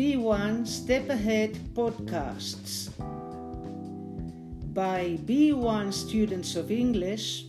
B1 0.00 0.66
Step 0.66 1.10
Ahead 1.10 1.52
podcasts 1.74 2.88
by 4.72 5.18
B1 5.26 5.92
students 5.92 6.56
of 6.56 6.70
English 6.70 7.44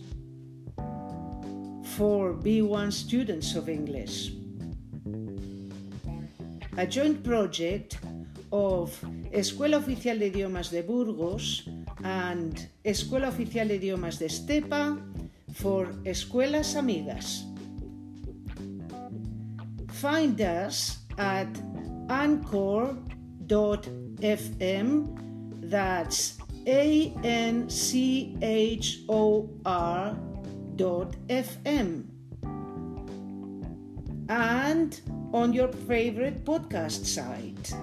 for 1.96 2.34
B1 2.34 2.92
students 2.92 3.54
of 3.54 3.70
English. 3.70 4.34
A 6.76 6.86
joint 6.86 7.24
project 7.24 7.96
of 8.52 9.00
Escuela 9.32 9.78
Oficial 9.78 10.18
de 10.18 10.26
Idiomas 10.26 10.70
de 10.70 10.82
Burgos 10.82 11.66
and 12.04 12.68
Escuela 12.84 13.28
Oficial 13.28 13.68
de 13.68 13.76
Idiomas 13.76 14.18
de 14.18 14.26
Estepa 14.26 14.98
for 15.54 15.88
Escuelas 16.04 16.76
Amigas. 16.76 17.46
Find 19.88 20.38
us 20.42 20.98
at 21.16 21.48
anchor.fm, 22.08 22.96
that's 25.70 26.38
A 26.66 27.12
N 27.24 27.68
C 27.68 28.36
H 28.42 29.00
O 29.08 29.50
R 29.64 30.16
dot 30.76 31.16
FM, 31.28 32.04
and 34.28 35.00
on 35.32 35.52
your 35.52 35.68
favorite 35.68 36.44
podcast 36.44 37.04
site. 37.06 37.74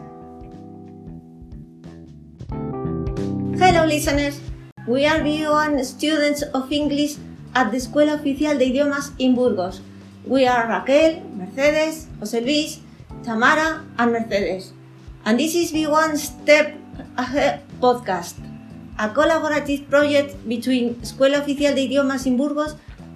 Hello, 3.60 3.86
listeners. 3.86 4.40
We 4.88 5.06
are 5.06 5.20
B1 5.20 5.84
students 5.86 6.42
of 6.42 6.72
English 6.72 7.18
at 7.54 7.72
the 7.72 7.78
Escuela 7.78 8.16
Oficial 8.16 8.58
de 8.58 8.66
Idiomas 8.66 9.12
in 9.20 9.36
Burgos. 9.36 9.82
We 10.26 10.48
are 10.48 10.68
Raquel, 10.68 11.22
Mercedes, 11.36 12.08
José 12.20 12.42
Luis, 12.42 12.80
Tamara, 13.24 13.86
and 13.98 14.12
Mercedes. 14.12 14.74
And 15.26 15.40
this 15.40 15.56
is 15.56 15.72
B1 15.72 16.18
Step 16.18 16.76
Ahead 17.18 17.62
podcast, 17.80 18.36
a 18.98 19.10
collaborative 19.10 19.90
project 19.90 20.36
between 20.48 20.96
Escuela 21.02 21.40
Oficial 21.40 21.76
de 21.76 21.84
Idiomas 21.84 22.26
in 22.26 22.38
Burgos 22.38 22.76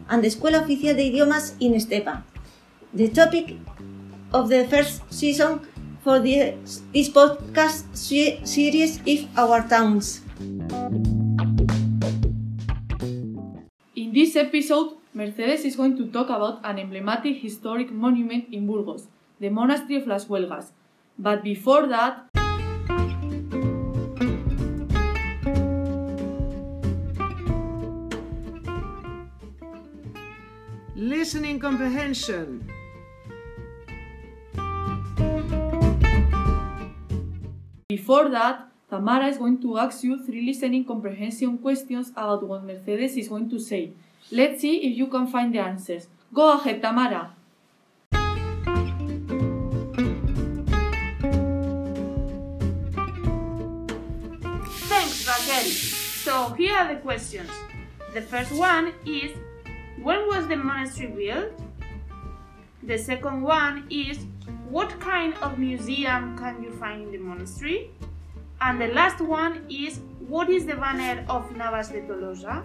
and 0.10 0.24
the 0.24 0.28
Escuela 0.28 0.62
Oficial 0.62 0.96
de 0.96 1.08
Idiomas 1.08 1.56
in 1.60 1.74
Estepa. 1.74 2.24
The 2.94 3.10
topic 3.10 3.58
of 4.34 4.50
the 4.50 4.68
first 4.68 5.02
season 5.12 5.62
for 6.04 6.20
the, 6.20 6.56
this 6.94 7.10
podcast 7.10 7.86
se- 7.96 8.42
series 8.44 9.00
is 9.06 9.26
our 9.38 9.68
towns. 9.68 10.22
In 13.96 14.12
this 14.14 14.36
episode, 14.36 14.98
Mercedes 15.14 15.66
is 15.66 15.76
going 15.76 15.96
to 15.98 16.08
talk 16.12 16.28
about 16.30 16.60
an 16.66 16.80
emblematic 16.80 17.38
historic 17.38 17.92
monument 17.92 18.46
in 18.52 18.68
Burgos, 18.68 19.08
the 19.44 19.50
Monastery 19.50 19.98
of 19.98 20.08
Las 20.08 20.26
Huelgas. 20.26 20.72
But 21.20 21.44
before 21.44 21.86
that, 21.88 22.30
Listening 30.96 31.60
comprehension. 31.60 32.70
before 37.90 38.30
that, 38.30 38.68
Tamara 38.90 39.28
is 39.28 39.38
going 39.38 39.62
to 39.62 39.78
ask 39.78 40.04
you 40.04 40.24
three 40.26 40.46
listening 40.46 40.86
comprehension 40.86 41.58
questions 41.58 42.10
about 42.12 42.48
what 42.48 42.64
Mercedes 42.64 43.18
is 43.18 43.28
going 43.28 43.50
to 43.50 43.60
say. 43.60 43.92
Let's 44.32 44.62
see 44.62 44.78
if 44.88 44.98
you 44.98 45.08
can 45.08 45.28
find 45.28 45.54
the 45.54 45.60
answers. 45.60 46.08
Go 46.34 46.54
ahead, 46.54 46.82
Tamara. 46.82 47.32
So 55.74 56.50
here 56.54 56.76
are 56.76 56.94
the 56.94 57.00
questions. 57.02 57.50
The 58.14 58.22
first 58.22 58.52
one 58.52 58.94
is 59.06 59.36
when 60.02 60.28
was 60.28 60.48
the 60.48 60.56
monastery 60.56 61.08
built? 61.08 61.60
The 62.84 62.98
second 62.98 63.42
one 63.42 63.88
is 63.90 64.20
what 64.70 65.00
kind 65.00 65.34
of 65.42 65.58
museum 65.58 66.38
can 66.38 66.62
you 66.62 66.72
find 66.72 67.04
in 67.04 67.12
the 67.12 67.18
monastery? 67.18 67.92
And 68.62 68.80
the 68.80 68.88
last 68.88 69.20
one 69.20 69.66
is 69.70 70.00
what 70.28 70.50
is 70.50 70.66
the 70.66 70.76
banner 70.76 71.26
of 71.28 71.56
Navas 71.56 71.90
de 71.90 72.02
Tolosa? 72.02 72.64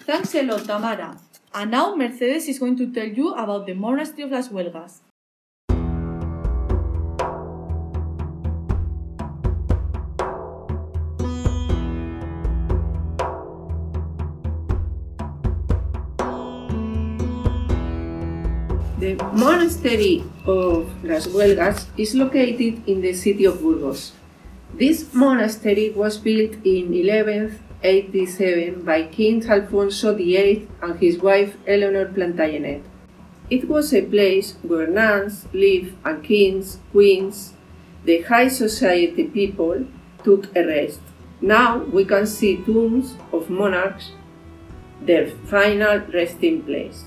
Thanks 0.00 0.34
a 0.34 0.42
lot, 0.42 0.64
Tamara. 0.64 1.16
And 1.54 1.70
now 1.70 1.94
Mercedes 1.94 2.48
is 2.48 2.58
going 2.58 2.76
to 2.78 2.92
tell 2.92 3.06
you 3.06 3.32
about 3.34 3.66
the 3.66 3.74
Monastery 3.74 4.24
of 4.24 4.32
Las 4.32 4.48
Huelgas. 4.48 5.00
The 19.04 19.16
monastery 19.34 20.24
of 20.46 21.04
Las 21.04 21.26
Huelgas 21.26 21.88
is 21.98 22.14
located 22.14 22.88
in 22.88 23.02
the 23.02 23.12
city 23.12 23.44
of 23.44 23.60
Burgos. 23.60 24.12
This 24.72 25.12
monastery 25.12 25.90
was 25.90 26.16
built 26.16 26.52
in 26.64 26.88
1187 26.88 28.82
by 28.82 29.02
King 29.02 29.44
Alfonso 29.46 30.14
VIII 30.14 30.66
and 30.80 30.98
his 30.98 31.18
wife 31.18 31.58
Eleanor 31.66 32.06
Plantagenet. 32.06 32.82
It 33.50 33.68
was 33.68 33.92
a 33.92 34.00
place 34.00 34.56
where 34.62 34.86
nuns 34.86 35.48
lived 35.52 35.92
and 36.02 36.24
kings, 36.24 36.78
queens, 36.90 37.52
the 38.06 38.22
high 38.22 38.48
society 38.48 39.24
people 39.24 39.84
took 40.24 40.48
a 40.56 40.64
rest. 40.66 41.00
Now 41.42 41.76
we 41.76 42.06
can 42.06 42.26
see 42.26 42.56
tombs 42.56 43.16
of 43.34 43.50
monarchs, 43.50 44.12
their 45.02 45.28
final 45.28 45.98
resting 46.10 46.62
place. 46.62 47.04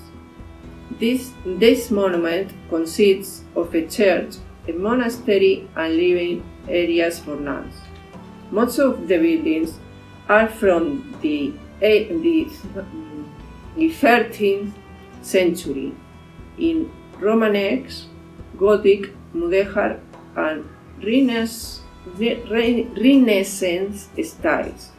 This, 0.90 1.32
this 1.44 1.90
monument 1.90 2.52
consists 2.70 3.44
of 3.54 3.74
a 3.74 3.86
church, 3.86 4.36
a 4.66 4.72
monastery, 4.72 5.68
and 5.76 5.96
living 5.96 6.44
areas 6.68 7.18
for 7.18 7.36
nuns. 7.36 7.74
Most 8.50 8.78
of 8.78 9.06
the 9.06 9.18
buildings 9.18 9.78
are 10.28 10.48
from 10.48 11.14
the, 11.20 11.52
the, 11.80 12.50
the 13.76 13.90
13th 13.90 14.72
century 15.22 15.92
in 16.58 16.90
Romanesque, 17.20 18.06
Gothic, 18.56 19.12
Mudéjar, 19.34 20.00
and 20.36 20.68
Renaissance, 21.02 21.82
Renaissance 22.18 24.08
styles. 24.22 24.90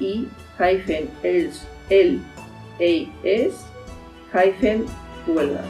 hyphen 0.58 1.08
els 1.22 1.66
las 4.32 4.87
huelgas. 5.26 5.66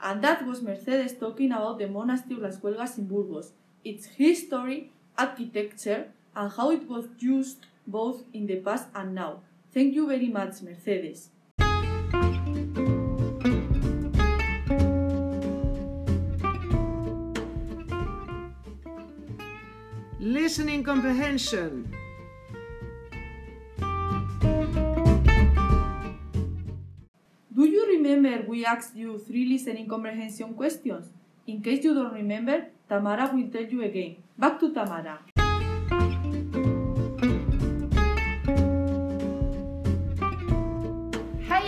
And 0.00 0.22
that 0.22 0.46
was 0.46 0.62
Mercedes 0.62 1.12
talking 1.12 1.52
about 1.52 1.78
the 1.78 1.86
monastery 1.86 2.40
Las 2.40 2.56
Huelgas 2.56 2.96
in 2.96 3.06
Burgos, 3.06 3.52
its 3.84 4.06
history, 4.06 4.90
architecture, 5.18 6.06
and 6.34 6.50
how 6.50 6.70
it 6.70 6.88
was 6.88 7.08
used 7.18 7.66
both 7.88 8.22
in 8.32 8.46
the 8.46 8.56
past 8.56 8.88
and 8.94 9.14
now. 9.14 9.40
Thank 9.72 9.94
you 9.94 10.06
very 10.06 10.28
much, 10.28 10.60
Mercedes. 10.62 11.30
Listening 20.20 20.84
comprehension. 20.84 21.88
Do 27.54 27.64
you 27.64 27.86
remember 27.86 28.44
we 28.46 28.64
asked 28.64 28.94
you 28.94 29.18
three 29.18 29.46
listening 29.46 29.88
comprehension 29.88 30.54
questions? 30.54 31.08
In 31.46 31.62
case 31.62 31.82
you 31.82 31.94
don't 31.94 32.12
remember, 32.12 32.66
Tamara 32.88 33.30
will 33.32 33.48
tell 33.48 33.64
you 33.64 33.82
again. 33.82 34.16
Back 34.36 34.60
to 34.60 34.72
Tamara. 34.72 35.37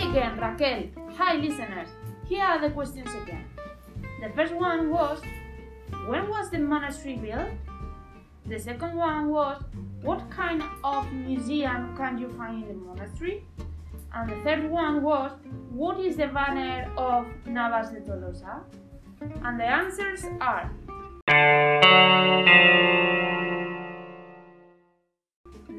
Hi 0.01 0.09
again, 0.09 0.39
Raquel. 0.39 0.83
Hi, 1.15 1.35
listeners. 1.35 1.89
Here 2.25 2.43
are 2.43 2.59
the 2.59 2.71
questions 2.71 3.11
again. 3.21 3.45
The 4.19 4.29
first 4.29 4.51
one 4.51 4.89
was 4.89 5.21
When 6.07 6.27
was 6.27 6.49
the 6.49 6.57
monastery 6.57 7.17
built? 7.17 7.51
The 8.47 8.57
second 8.57 8.95
one 8.97 9.29
was 9.29 9.61
What 10.01 10.27
kind 10.31 10.63
of 10.83 11.13
museum 11.13 11.95
can 11.95 12.17
you 12.17 12.29
find 12.29 12.63
in 12.63 12.79
the 12.79 12.85
monastery? 12.85 13.45
And 14.15 14.31
the 14.31 14.41
third 14.43 14.71
one 14.71 15.03
was 15.03 15.33
What 15.69 15.99
is 15.99 16.17
the 16.17 16.29
banner 16.29 16.91
of 16.97 17.27
Navas 17.45 17.91
de 17.91 18.01
Tolosa? 18.01 18.63
And 19.43 19.59
the 19.59 19.65
answers 19.65 20.25
are 20.41 20.71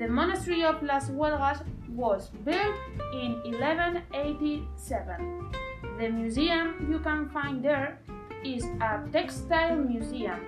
The 0.03 0.09
monastery 0.09 0.65
of 0.65 0.83
Las 0.83 1.11
Huelgas 1.11 1.63
was 1.95 2.31
built 2.45 2.75
in 3.15 3.39
1187. 3.55 5.53
The 5.97 6.09
museum 6.09 6.89
you 6.91 6.99
can 6.99 7.29
find 7.29 7.65
there 7.65 8.01
is 8.45 8.65
a 8.81 9.01
textile 9.13 9.77
museum, 9.77 10.41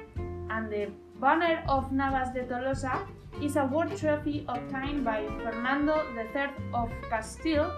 and 0.50 0.68
the 0.72 0.90
banner 1.20 1.62
of 1.68 1.92
Navas 1.92 2.30
de 2.34 2.42
Tolosa 2.42 3.06
is 3.40 3.54
a 3.54 3.64
war 3.66 3.86
trophy 3.86 4.44
obtained 4.48 5.04
by 5.04 5.24
Fernando 5.44 6.02
III 6.16 6.50
of 6.74 6.90
Castile 7.08 7.70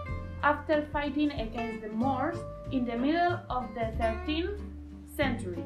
after 0.43 0.81
fighting 0.91 1.31
against 1.33 1.83
the 1.83 1.91
Moors 1.91 2.39
in 2.73 2.87
the 2.87 2.97
middle 2.97 3.39
of 3.51 3.69
the 3.75 3.93
13th 4.01 4.59
century. 5.15 5.63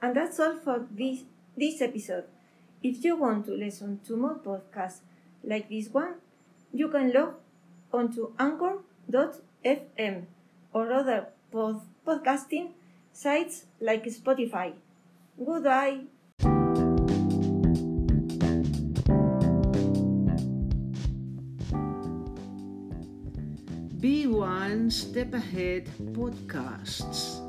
And 0.00 0.14
that's 0.14 0.38
all 0.38 0.54
for 0.62 0.86
this, 0.92 1.24
this 1.56 1.80
episode. 1.80 2.24
If 2.82 3.04
you 3.04 3.16
want 3.16 3.46
to 3.46 3.52
listen 3.52 4.00
to 4.06 4.16
more 4.16 4.36
podcasts 4.36 5.00
like 5.44 5.68
this 5.68 5.88
one, 5.88 6.14
you 6.72 6.88
can 6.88 7.12
log 7.12 7.34
onto 7.92 8.32
anchor.fm 8.38 10.24
or 10.72 10.92
other 10.92 11.28
pod- 11.50 11.82
podcasting 12.06 12.70
sites 13.12 13.64
like 13.80 14.04
Spotify. 14.04 14.72
Goodbye. 15.36 16.00
Be 24.00 24.26
One 24.26 24.90
Step 24.90 25.34
Ahead 25.34 25.84
podcasts. 26.16 27.39